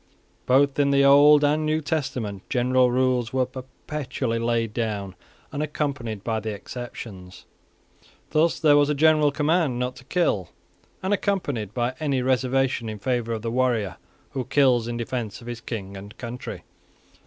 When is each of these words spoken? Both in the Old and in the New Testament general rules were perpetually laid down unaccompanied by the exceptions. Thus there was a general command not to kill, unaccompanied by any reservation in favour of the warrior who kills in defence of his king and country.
Both 0.47 0.79
in 0.79 0.89
the 0.89 1.05
Old 1.05 1.43
and 1.43 1.53
in 1.53 1.59
the 1.59 1.65
New 1.73 1.79
Testament 1.81 2.41
general 2.49 2.89
rules 2.89 3.31
were 3.31 3.45
perpetually 3.45 4.39
laid 4.39 4.73
down 4.73 5.13
unaccompanied 5.53 6.23
by 6.23 6.39
the 6.39 6.49
exceptions. 6.51 7.45
Thus 8.31 8.59
there 8.59 8.75
was 8.77 8.89
a 8.89 8.95
general 8.95 9.31
command 9.31 9.77
not 9.77 9.95
to 9.97 10.03
kill, 10.05 10.49
unaccompanied 11.03 11.75
by 11.75 11.93
any 11.99 12.23
reservation 12.23 12.89
in 12.89 12.97
favour 12.97 13.33
of 13.33 13.43
the 13.43 13.51
warrior 13.51 13.97
who 14.31 14.45
kills 14.45 14.87
in 14.87 14.97
defence 14.97 15.39
of 15.39 15.45
his 15.45 15.61
king 15.61 15.95
and 15.95 16.17
country. 16.17 16.63